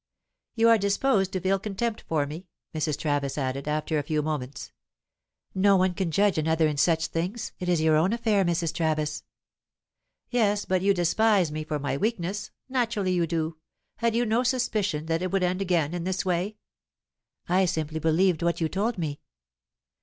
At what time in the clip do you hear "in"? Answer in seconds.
6.67-6.77, 15.93-16.03